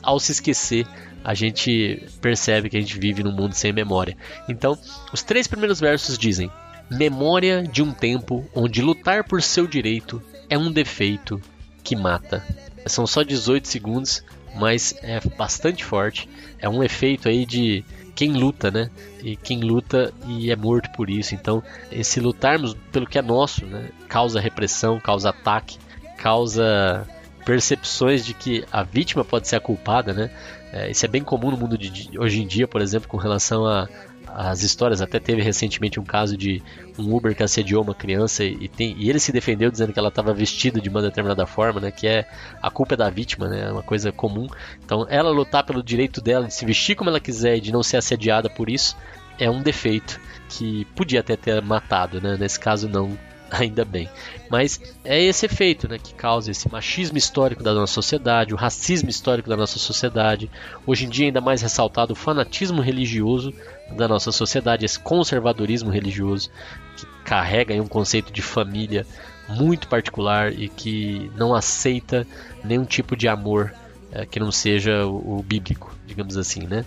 [0.03, 0.87] ao se esquecer,
[1.23, 4.15] a gente percebe que a gente vive num mundo sem memória.
[4.47, 4.77] Então,
[5.11, 6.51] os três primeiros versos dizem:
[6.91, 11.41] Memória de um tempo onde lutar por seu direito é um defeito
[11.83, 12.45] que mata.
[12.85, 14.23] São só 18 segundos,
[14.55, 16.29] mas é bastante forte.
[16.59, 17.83] É um efeito aí de
[18.17, 18.89] quem luta, né?
[19.23, 21.35] E quem luta e é morto por isso.
[21.35, 23.91] Então, esse lutarmos pelo que é nosso, né?
[24.09, 25.77] Causa repressão, causa ataque,
[26.17, 27.07] causa
[27.45, 30.31] percepções de que a vítima pode ser a culpada, né?
[30.73, 33.67] É, isso é bem comum no mundo de, hoje em dia, por exemplo, com relação
[33.67, 33.87] a,
[34.37, 35.01] as histórias.
[35.01, 36.61] Até teve recentemente um caso de
[36.97, 40.09] um Uber que assediou uma criança e, tem, e ele se defendeu dizendo que ela
[40.09, 41.91] estava vestida de uma determinada forma, né?
[41.91, 42.27] Que é
[42.61, 43.67] a culpa é da vítima, né?
[43.67, 44.47] É uma coisa comum.
[44.85, 47.81] Então, ela lutar pelo direito dela de se vestir como ela quiser e de não
[47.81, 48.95] ser assediada por isso
[49.39, 50.19] é um defeito
[50.49, 52.37] que podia até ter matado, né?
[52.39, 53.17] Nesse caso não,
[53.51, 54.09] ainda bem.
[54.49, 59.09] Mas é esse efeito né, que causa esse machismo histórico da nossa sociedade, o racismo
[59.09, 60.49] histórico da nossa sociedade,
[60.85, 63.53] hoje em dia ainda mais ressaltado o fanatismo religioso
[63.91, 66.49] da nossa sociedade, esse conservadorismo religioso
[66.95, 69.05] que carrega um conceito de família
[69.49, 72.27] muito particular e que não aceita
[72.63, 73.73] nenhum tipo de amor
[74.11, 76.85] é, que não seja o, o, bíblico, digamos assim, né?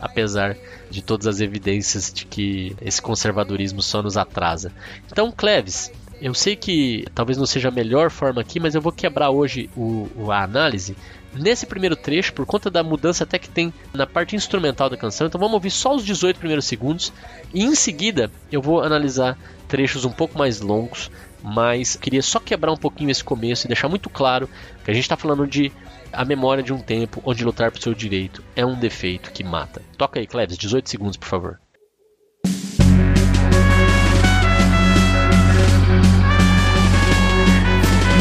[0.00, 0.56] Apesar
[0.90, 4.72] de todas as evidências de que esse conservadorismo só nos atrasa.
[5.06, 5.92] Então, Cleves,
[6.22, 9.68] eu sei que talvez não seja a melhor forma aqui, mas eu vou quebrar hoje
[9.76, 10.96] o, a análise
[11.34, 15.26] nesse primeiro trecho, por conta da mudança até que tem na parte instrumental da canção.
[15.26, 17.12] Então vamos ouvir só os 18 primeiros segundos
[17.52, 21.10] e em seguida eu vou analisar trechos um pouco mais longos,
[21.42, 24.48] mas queria só quebrar um pouquinho esse começo e deixar muito claro
[24.84, 25.72] que a gente está falando de
[26.12, 29.82] a memória de um tempo onde lutar por seu direito é um defeito que mata.
[29.98, 31.61] Toca aí, Cleves, 18 segundos, por favor.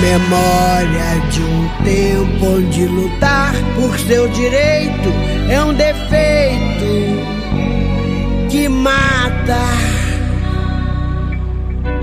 [0.02, 5.10] Memória de um tempo onde lutar por seu direito
[5.48, 6.86] é um defeito
[8.50, 9.60] que mata.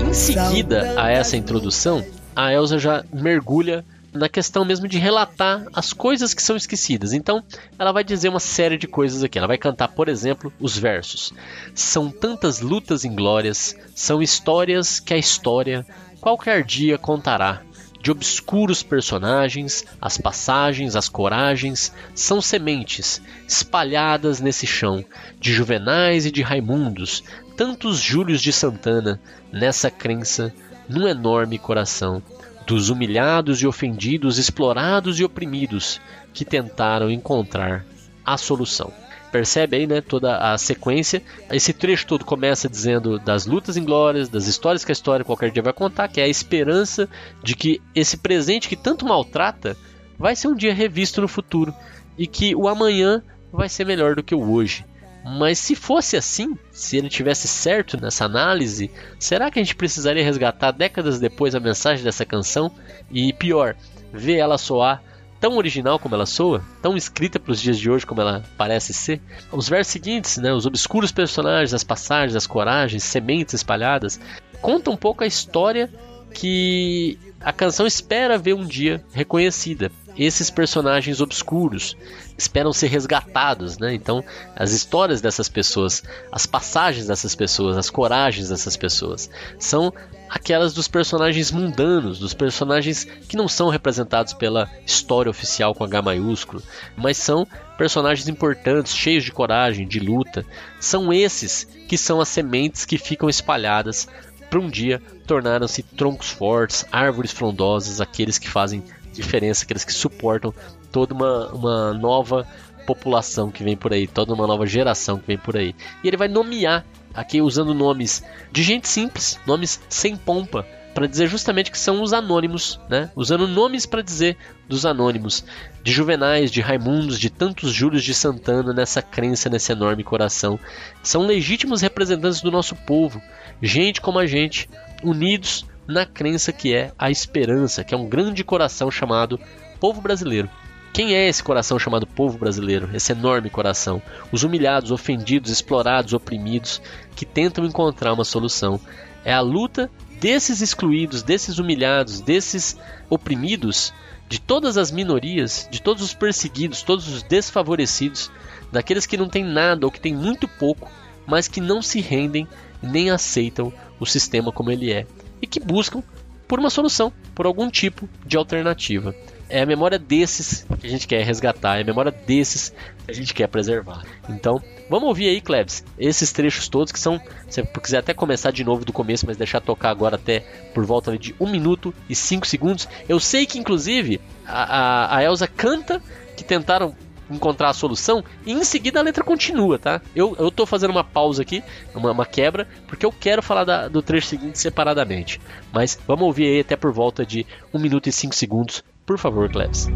[0.07, 3.83] Em seguida a essa introdução, a Elsa já mergulha
[4.13, 7.11] na questão mesmo de relatar as coisas que são esquecidas.
[7.11, 7.43] Então,
[7.77, 9.37] ela vai dizer uma série de coisas aqui.
[9.37, 11.33] Ela vai cantar, por exemplo, os versos.
[11.75, 15.85] São tantas lutas inglórias, são histórias que a história
[16.21, 17.61] qualquer dia contará.
[18.01, 25.03] De obscuros personagens, as passagens, as coragens, são sementes espalhadas nesse chão,
[25.39, 27.23] de juvenais e de raimundos,
[27.57, 29.19] tantos Júlios de Santana,
[29.51, 30.53] nessa crença,
[30.87, 32.23] num enorme coração
[32.65, 35.99] dos humilhados e ofendidos, explorados e oprimidos
[36.33, 37.85] que tentaram encontrar
[38.23, 38.93] a solução.
[39.31, 41.21] Percebe aí, né, toda a sequência.
[41.51, 45.61] Esse trecho todo começa dizendo das lutas inglórias, das histórias que a história qualquer dia
[45.61, 47.07] vai contar, que é a esperança
[47.43, 49.77] de que esse presente que tanto maltrata
[50.17, 51.73] vai ser um dia revisto no futuro
[52.17, 54.83] e que o amanhã vai ser melhor do que o hoje.
[55.23, 58.89] Mas se fosse assim, se ele tivesse certo nessa análise,
[59.19, 62.71] será que a gente precisaria resgatar décadas depois a mensagem dessa canção?
[63.11, 63.75] E pior,
[64.11, 65.03] ver ela soar
[65.39, 68.93] tão original como ela soa, tão escrita para os dias de hoje como ela parece
[68.93, 69.21] ser.
[69.51, 74.19] Os versos seguintes, né, os obscuros personagens, as passagens, as coragens, sementes espalhadas,
[74.61, 75.89] contam um pouco a história
[76.33, 81.95] que a canção espera ver um dia reconhecida esses personagens obscuros
[82.37, 83.93] esperam ser resgatados, né?
[83.93, 84.23] Então,
[84.55, 89.93] as histórias dessas pessoas, as passagens dessas pessoas, as coragens dessas pessoas, são
[90.29, 96.01] aquelas dos personagens mundanos, dos personagens que não são representados pela história oficial com H
[96.01, 96.61] maiúsculo,
[96.97, 100.45] mas são personagens importantes, cheios de coragem, de luta.
[100.79, 104.07] São esses que são as sementes que ficam espalhadas
[104.49, 108.83] para um dia tornaram-se troncos fortes, árvores frondosas, aqueles que fazem
[109.19, 110.53] diferença, aqueles que suportam
[110.91, 112.47] toda uma, uma nova
[112.85, 115.75] população que vem por aí, toda uma nova geração que vem por aí.
[116.03, 121.27] E ele vai nomear aqui usando nomes de gente simples, nomes sem pompa, para dizer
[121.27, 123.11] justamente que são os anônimos, né?
[123.15, 124.35] Usando nomes para dizer
[124.67, 125.45] dos anônimos,
[125.83, 130.59] de Juvenais, de Raimundos, de tantos Júlios de Santana nessa crença, nesse enorme coração.
[131.03, 133.21] São legítimos representantes do nosso povo,
[133.61, 134.67] gente como a gente,
[135.03, 139.39] unidos na crença que é a esperança, que é um grande coração chamado
[139.79, 140.47] povo brasileiro.
[140.93, 142.87] Quem é esse coração chamado povo brasileiro?
[142.93, 143.99] Esse enorme coração?
[144.31, 146.79] Os humilhados, ofendidos, explorados, oprimidos,
[147.15, 148.79] que tentam encontrar uma solução.
[149.25, 149.89] É a luta
[150.21, 152.77] desses excluídos, desses humilhados, desses
[153.09, 153.91] oprimidos,
[154.27, 158.29] de todas as minorias, de todos os perseguidos, todos os desfavorecidos,
[158.71, 160.87] daqueles que não têm nada ou que têm muito pouco,
[161.25, 162.47] mas que não se rendem
[162.79, 165.07] nem aceitam o sistema como ele é
[165.41, 166.03] e que buscam
[166.47, 169.13] por uma solução, por algum tipo de alternativa.
[169.47, 172.69] É a memória desses que a gente quer resgatar, é a memória desses
[173.05, 174.03] que a gente quer preservar.
[174.27, 177.19] Então, vamos ouvir aí, Klebs, esses trechos todos que são.
[177.47, 180.39] Se você quiser até começar de novo do começo, mas deixar tocar agora até
[180.73, 182.87] por volta de 1 minuto e 5 segundos.
[183.07, 186.01] Eu sei que, inclusive, a, a, a Elsa canta
[186.35, 186.95] que tentaram
[187.29, 190.01] encontrar a solução e em seguida a letra continua, tá?
[190.15, 191.63] Eu, eu tô fazendo uma pausa aqui,
[191.93, 195.39] uma, uma quebra, porque eu quero falar da, do trecho seguinte separadamente.
[195.71, 199.49] Mas vamos ouvir aí até por volta de 1 minuto e 5 segundos, por favor,
[199.49, 199.87] Klebs.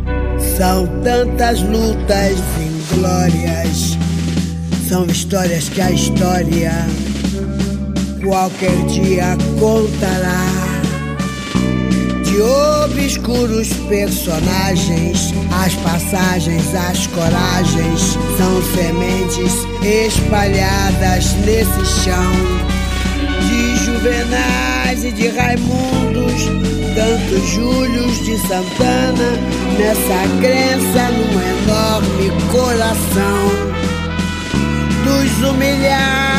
[0.57, 3.97] São tantas lutas inglórias,
[4.87, 6.71] São histórias que a história
[8.23, 10.72] qualquer dia contará.
[12.33, 15.31] De obscuros personagens,
[15.63, 22.31] as passagens, as coragens são sementes espalhadas nesse chão.
[23.39, 26.45] De Juvenais e de Raimundos,
[26.95, 29.37] tantos Júlios de Santana,
[29.77, 33.43] nessa crença num enorme coração
[35.03, 36.32] dos humilhados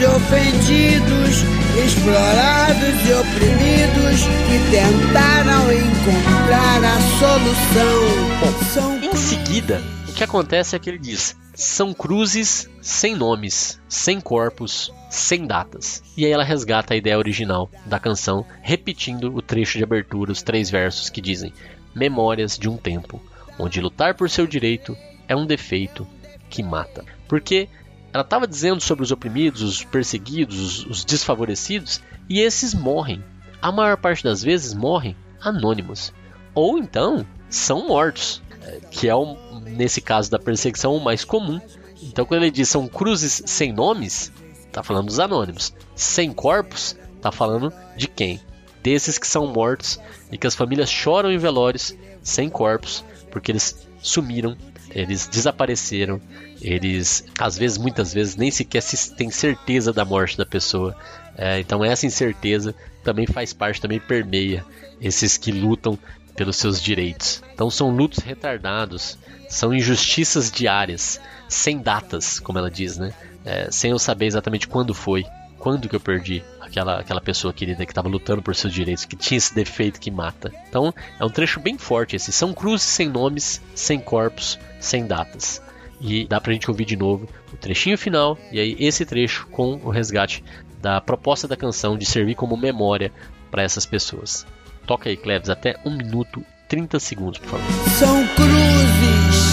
[0.00, 1.42] e ofendidos,
[1.84, 8.64] explorados e oprimidos que tentaram encontrar a solução.
[8.72, 14.20] São em seguida, o que acontece é que ele diz: são cruzes sem nomes, sem
[14.20, 16.02] corpos, sem datas.
[16.16, 20.42] E aí ela resgata a ideia original da canção, repetindo o trecho de abertura, os
[20.42, 21.52] três versos que dizem:
[21.94, 23.22] Memórias de um tempo
[23.58, 24.96] onde lutar por seu direito
[25.28, 26.06] é um defeito
[26.50, 27.04] que mata.
[27.28, 27.68] Porque
[28.14, 33.24] ela estava dizendo sobre os oprimidos, os perseguidos, os, os desfavorecidos, e esses morrem.
[33.60, 36.12] A maior parte das vezes morrem anônimos.
[36.54, 41.60] Ou então são mortos, é, que é, o, nesse caso da perseguição, o mais comum.
[42.00, 44.32] Então, quando ele diz são cruzes sem nomes,
[44.64, 45.74] está falando dos anônimos.
[45.96, 48.40] Sem corpos, está falando de quem?
[48.80, 49.98] Desses que são mortos
[50.30, 54.56] e que as famílias choram em velórios sem corpos, porque eles sumiram,
[54.94, 56.20] eles desapareceram,
[56.60, 60.96] eles, às vezes, muitas vezes, nem sequer se tem certeza da morte da pessoa.
[61.36, 64.64] É, então essa incerteza também faz parte, também permeia
[65.00, 65.98] esses que lutam
[66.36, 67.42] pelos seus direitos.
[67.52, 73.12] Então são lutos retardados, são injustiças diárias, sem datas, como ela diz, né?
[73.44, 75.24] É, sem eu saber exatamente quando foi,
[75.64, 79.16] quando que eu perdi aquela, aquela pessoa querida que estava lutando por seus direitos, que
[79.16, 80.52] tinha esse defeito que mata.
[80.68, 82.30] Então é um trecho bem forte esse.
[82.32, 85.62] São cruzes sem nomes, sem corpos, sem datas.
[85.98, 89.80] E dá pra gente ouvir de novo o trechinho final e aí esse trecho com
[89.82, 90.44] o resgate
[90.82, 93.10] da proposta da canção de servir como memória
[93.50, 94.46] para essas pessoas.
[94.86, 97.88] Toca aí, Cleves, até 1 minuto e 30 segundos, por favor.
[97.88, 99.44] São cruzes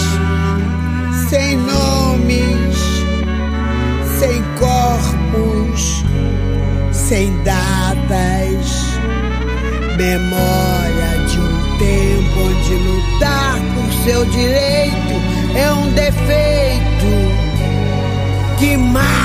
[1.30, 2.76] sem nomes,
[4.18, 5.61] sem corpos,
[6.92, 8.96] sem datas,
[9.96, 15.14] memória de um tempo onde lutar por seu direito
[15.56, 17.06] é um defeito
[18.58, 19.22] que mata.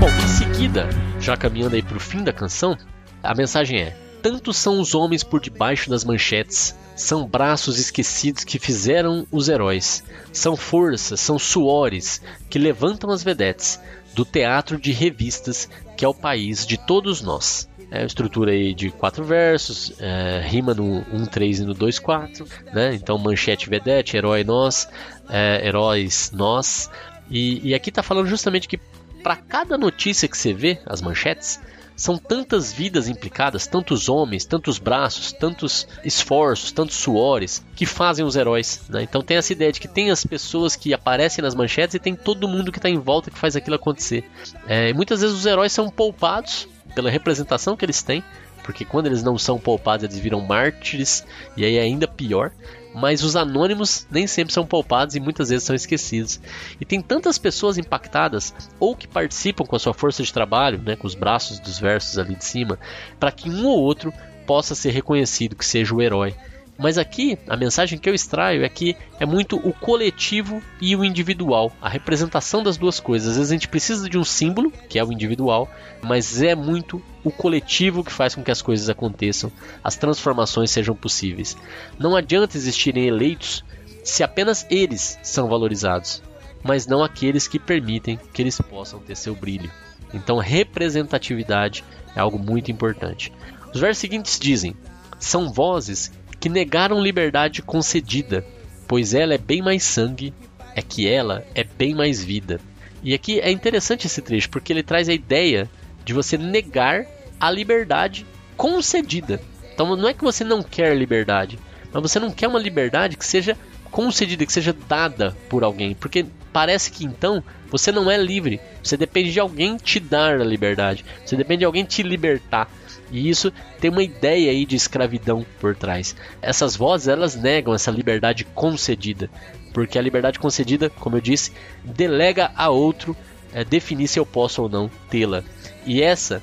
[0.00, 0.88] Bom, em seguida,
[1.20, 2.76] já caminhando aí pro fim da canção,
[3.22, 8.58] a mensagem é: Tantos são os homens por debaixo das manchetes, são braços esquecidos que
[8.58, 10.02] fizeram os heróis,
[10.32, 13.80] são forças, são suores que levantam as vedetes
[14.14, 17.68] do teatro de revistas que é o país de todos nós.
[17.90, 21.98] É uma estrutura aí de quatro versos, é, rima no 1, 3 e no 2,
[21.98, 22.94] 4, né?
[22.94, 24.88] Então manchete vedete, herói nós,
[25.28, 26.90] é, heróis nós.
[27.30, 28.78] E, e aqui está falando justamente que
[29.22, 31.60] para cada notícia que você vê, as manchetes,
[31.98, 38.36] são tantas vidas implicadas, tantos homens, tantos braços, tantos esforços, tantos suores que fazem os
[38.36, 38.82] heróis.
[38.88, 39.02] Né?
[39.02, 42.14] Então tem essa ideia de que tem as pessoas que aparecem nas manchetes e tem
[42.14, 44.24] todo mundo que está em volta que faz aquilo acontecer.
[44.68, 48.22] É, muitas vezes os heróis são poupados pela representação que eles têm,
[48.62, 52.52] porque quando eles não são poupados eles viram mártires e aí é ainda pior.
[53.00, 56.40] Mas os anônimos nem sempre são poupados e muitas vezes são esquecidos.
[56.80, 60.96] E tem tantas pessoas impactadas ou que participam com a sua força de trabalho, né,
[60.96, 62.78] com os braços dos versos ali de cima,
[63.18, 64.12] para que um ou outro
[64.46, 66.34] possa ser reconhecido que seja o herói.
[66.78, 71.04] Mas aqui a mensagem que eu extraio é que é muito o coletivo e o
[71.04, 73.30] individual, a representação das duas coisas.
[73.30, 75.68] Às vezes a gente precisa de um símbolo, que é o individual,
[76.02, 79.50] mas é muito o coletivo que faz com que as coisas aconteçam,
[79.82, 81.56] as transformações sejam possíveis.
[81.98, 83.64] Não adianta existirem eleitos
[84.04, 86.22] se apenas eles são valorizados,
[86.62, 89.70] mas não aqueles que permitem que eles possam ter seu brilho.
[90.14, 91.84] Então, representatividade
[92.16, 93.32] é algo muito importante.
[93.74, 94.74] Os versos seguintes dizem:
[95.18, 98.44] são vozes que negaram liberdade concedida,
[98.86, 100.32] pois ela é bem mais sangue,
[100.74, 102.60] é que ela é bem mais vida.
[103.02, 105.68] E aqui é interessante esse trecho, porque ele traz a ideia
[106.08, 107.04] de você negar
[107.38, 109.38] a liberdade concedida.
[109.74, 111.58] Então não é que você não quer liberdade,
[111.92, 113.54] mas você não quer uma liberdade que seja
[113.90, 118.96] concedida, que seja dada por alguém, porque parece que então você não é livre, você
[118.96, 122.70] depende de alguém te dar a liberdade, você depende de alguém te libertar.
[123.12, 126.16] E isso tem uma ideia aí de escravidão por trás.
[126.40, 129.28] Essas vozes elas negam essa liberdade concedida,
[129.74, 131.52] porque a liberdade concedida, como eu disse,
[131.84, 133.14] delega a outro
[133.52, 135.42] é, definir se eu posso ou não tê-la.
[135.88, 136.42] E essa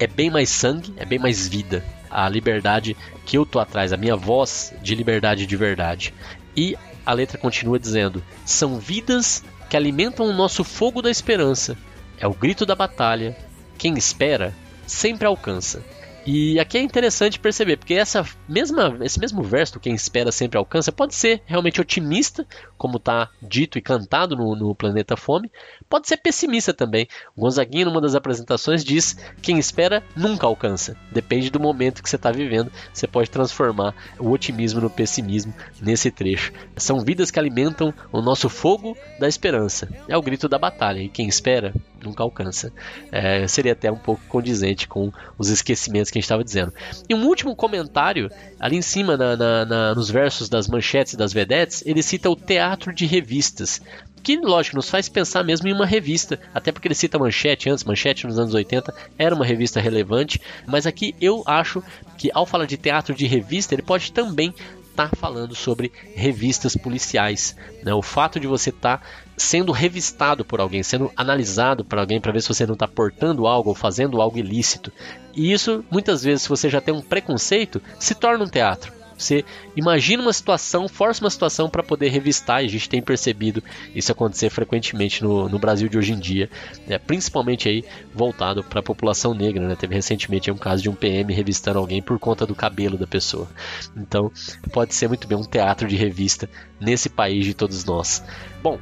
[0.00, 1.84] é bem mais sangue, é bem mais vida.
[2.10, 6.12] A liberdade que eu tô atrás, a minha voz de liberdade de verdade.
[6.56, 6.76] E
[7.06, 11.78] a letra continua dizendo: São vidas que alimentam o nosso fogo da esperança.
[12.18, 13.36] É o grito da batalha.
[13.78, 14.52] Quem espera
[14.88, 15.80] sempre alcança.
[16.26, 20.92] E aqui é interessante perceber, porque essa mesma, esse mesmo verso, quem espera sempre alcança,
[20.92, 25.50] pode ser realmente otimista, como está dito e cantado no, no, Planeta Fome,
[25.90, 27.08] pode ser pessimista também.
[27.36, 30.96] O Gonzaguinha, numa das apresentações, diz: quem espera nunca alcança.
[31.10, 36.10] Depende do momento que você está vivendo, você pode transformar o otimismo no pessimismo nesse
[36.10, 36.52] trecho.
[36.76, 39.88] São vidas que alimentam o nosso fogo da esperança.
[40.08, 42.72] É o grito da batalha, e quem espera nunca alcança.
[43.10, 46.72] É, seria até um pouco condizente com os esquecimentos que a gente estava dizendo.
[47.08, 51.16] E um último comentário, ali em cima, na, na, na, nos versos das manchetes e
[51.16, 53.80] das vedetes, ele cita o teatro de revistas.
[54.22, 57.84] Que, lógico, nos faz pensar mesmo em uma revista, até porque ele cita Manchete antes,
[57.84, 61.82] Manchete nos anos 80 era uma revista relevante, mas aqui eu acho
[62.18, 64.54] que ao falar de teatro de revista, ele pode também
[64.90, 67.56] estar tá falando sobre revistas policiais.
[67.82, 67.94] Né?
[67.94, 69.06] O fato de você estar tá
[69.36, 73.46] sendo revistado por alguém, sendo analisado por alguém para ver se você não está portando
[73.46, 74.92] algo ou fazendo algo ilícito.
[75.34, 78.99] E isso, muitas vezes, se você já tem um preconceito, se torna um teatro.
[79.20, 79.44] Você
[79.76, 83.62] imagina uma situação, força uma situação para poder revistar, e a gente tem percebido
[83.94, 86.48] isso acontecer frequentemente no, no Brasil de hoje em dia,
[86.86, 86.98] né?
[86.98, 89.66] principalmente aí voltado para a população negra.
[89.66, 89.76] Né?
[89.76, 93.48] Teve recentemente um caso de um PM revistando alguém por conta do cabelo da pessoa.
[93.96, 94.30] Então,
[94.72, 96.48] pode ser muito bem um teatro de revista
[96.80, 98.22] nesse país de todos nós.
[98.62, 98.78] Bom,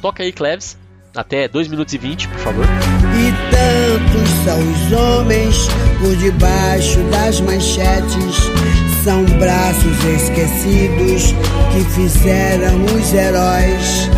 [0.00, 0.78] Toca aí, Cleves.
[1.14, 2.64] Até 2 minutos e 20, por favor.
[2.64, 5.68] E tantos são os homens
[5.98, 8.79] por debaixo das manchetes.
[9.04, 11.34] São braços esquecidos
[11.72, 14.10] que fizeram os heróis.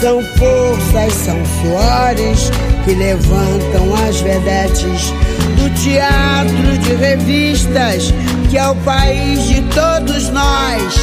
[0.00, 2.50] São forças, são suores
[2.84, 5.12] que levantam as vedetes
[5.56, 8.12] do teatro de revistas
[8.54, 10.94] que é o país de todos nós.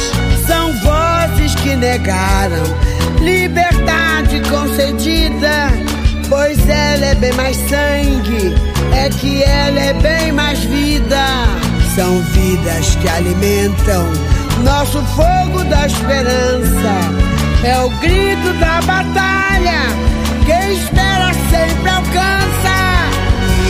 [0.46, 2.64] São vozes que negaram
[3.20, 5.68] liberdade concedida,
[6.30, 8.54] pois ela é bem mais sangue,
[8.94, 11.71] é que ela é bem mais vida.
[11.94, 14.06] São vidas que alimentam
[14.64, 16.94] nosso fogo da esperança.
[17.62, 19.82] É o grito da batalha,
[20.46, 22.72] quem espera sempre alcança.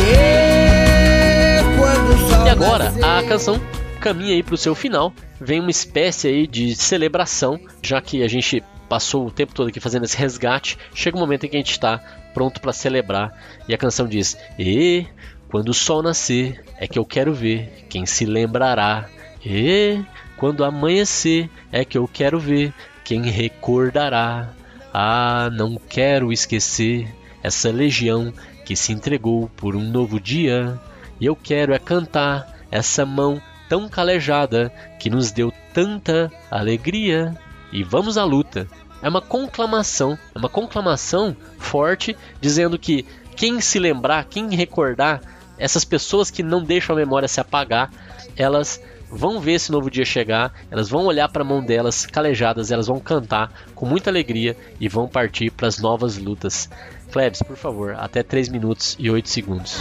[0.08, 3.60] E, quando e agora, a canção
[4.00, 5.12] caminha aí para o seu final.
[5.40, 9.80] Vem uma espécie aí de celebração, já que a gente passou o tempo todo aqui
[9.80, 11.98] fazendo esse resgate, chega um momento em que a gente está
[12.32, 13.32] pronto para celebrar.
[13.66, 15.06] E a canção diz: E
[15.52, 19.06] quando o sol nascer, é que eu quero ver quem se lembrará.
[19.44, 20.02] E
[20.38, 22.72] quando amanhecer, é que eu quero ver
[23.04, 24.48] quem recordará.
[24.94, 27.06] Ah, não quero esquecer
[27.42, 28.32] essa legião
[28.64, 30.80] que se entregou por um novo dia.
[31.20, 33.38] E eu quero é cantar essa mão
[33.68, 37.36] tão calejada que nos deu tanta alegria.
[37.70, 38.66] E vamos à luta,
[39.02, 43.04] é uma conclamação, é uma conclamação forte dizendo que
[43.36, 45.20] quem se lembrar, quem recordar,
[45.62, 47.88] essas pessoas que não deixam a memória se apagar,
[48.36, 52.72] elas vão ver esse novo dia chegar, elas vão olhar para a mão delas calejadas,
[52.72, 56.68] elas vão cantar com muita alegria e vão partir para as novas lutas.
[57.12, 59.78] Klebs, por favor, até 3 minutos e 8 segundos.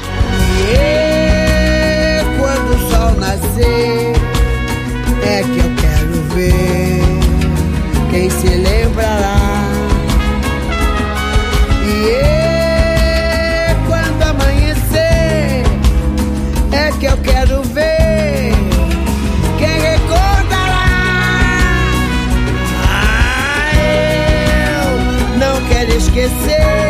[0.59, 0.79] E
[2.39, 4.13] quando o sol nascer,
[5.23, 7.01] é que eu quero ver
[8.11, 9.50] quem se lembrará.
[26.13, 26.80] Esquecer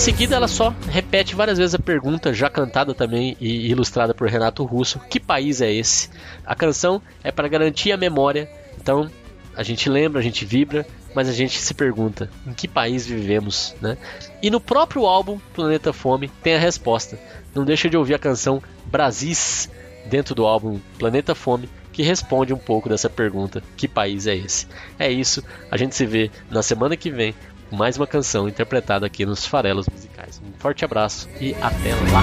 [0.00, 4.64] seguida, ela só repete várias vezes a pergunta, já cantada também e ilustrada por Renato
[4.64, 6.08] Russo: Que país é esse?
[6.44, 9.10] A canção é para garantir a memória, então
[9.54, 13.74] a gente lembra, a gente vibra, mas a gente se pergunta: em que país vivemos?
[13.78, 13.98] Né?
[14.42, 17.18] E no próprio álbum Planeta Fome tem a resposta.
[17.54, 19.68] Não deixa de ouvir a canção Brasis
[20.06, 24.66] dentro do álbum Planeta Fome que responde um pouco dessa pergunta: que país é esse?
[24.98, 27.34] É isso, a gente se vê na semana que vem
[27.70, 30.40] mais uma canção interpretada aqui nos Farelos Musicais.
[30.44, 32.22] Um forte abraço e até lá!